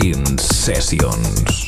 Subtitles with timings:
[0.00, 1.67] In sessions.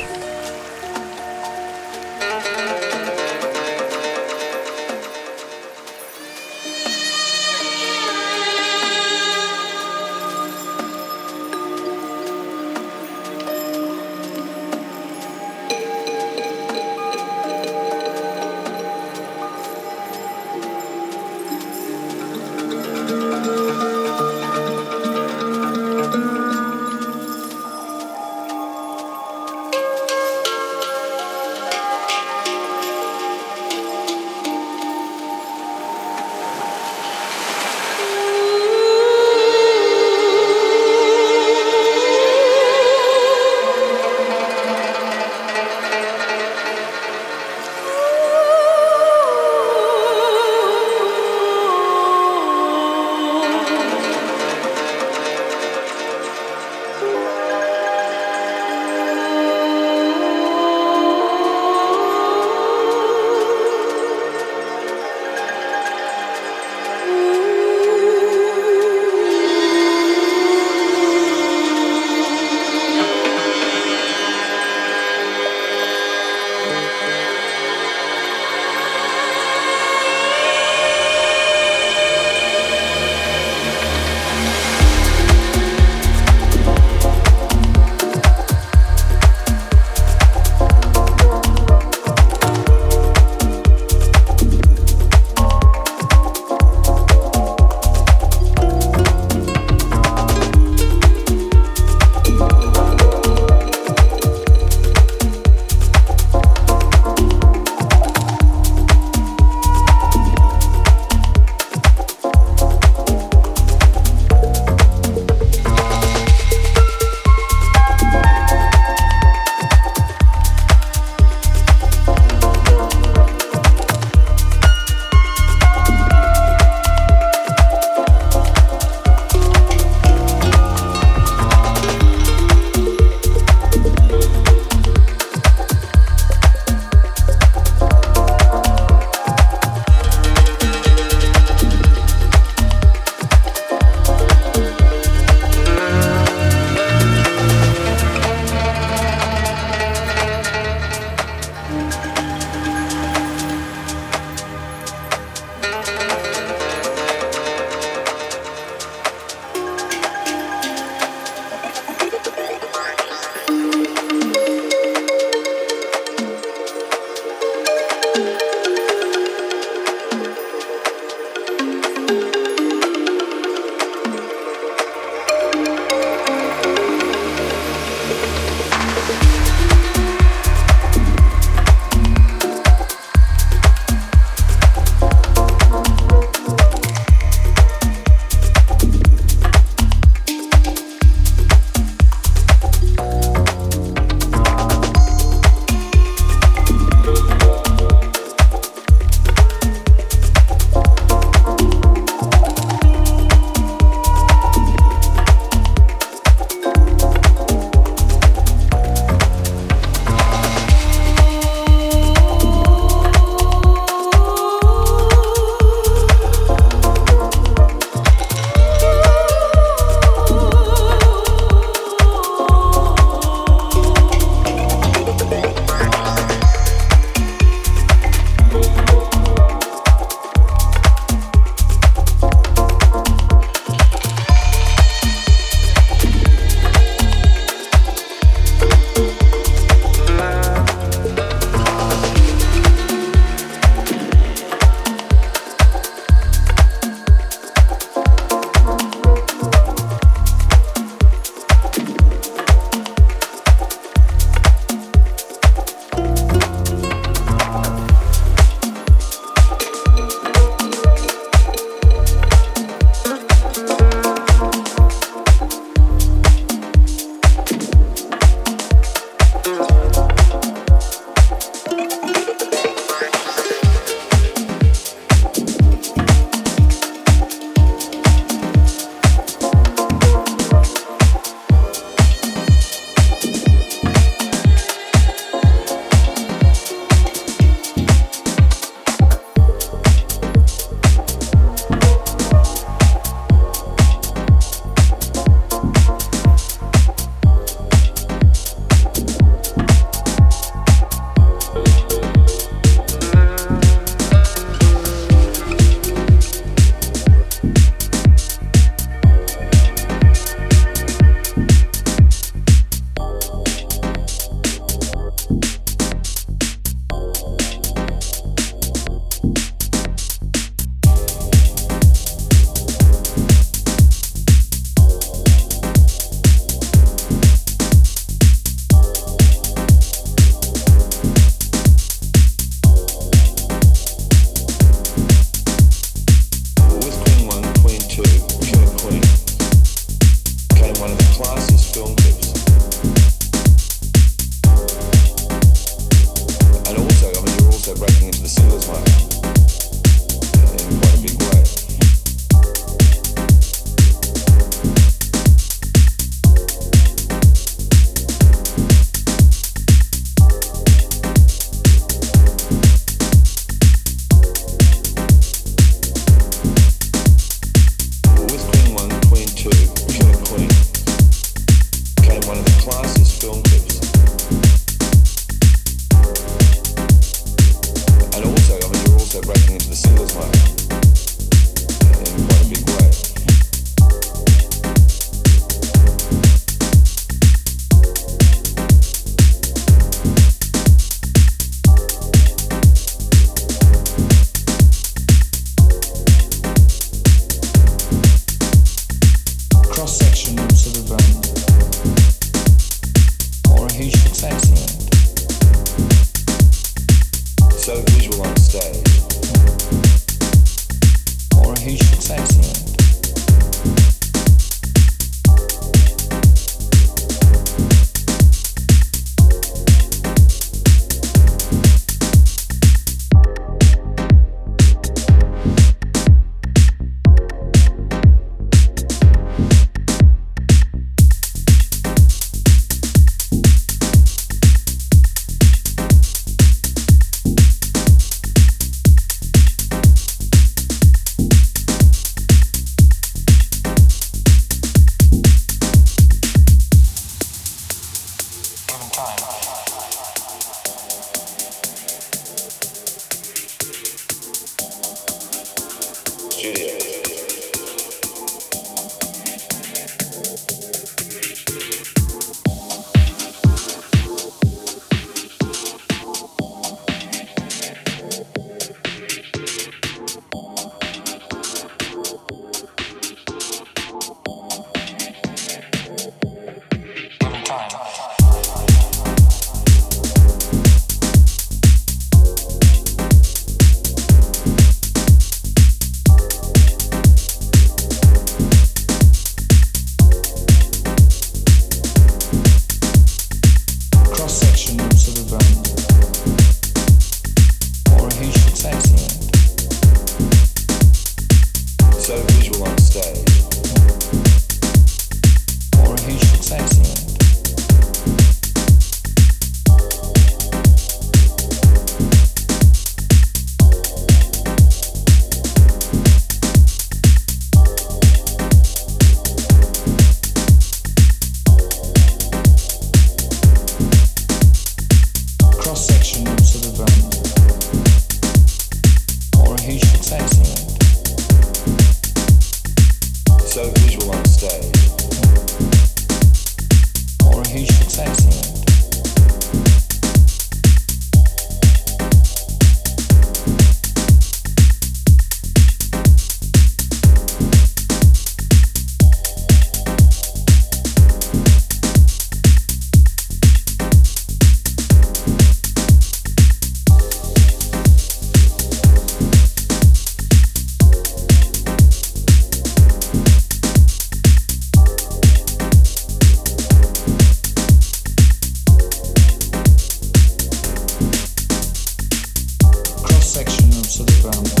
[574.21, 574.60] from.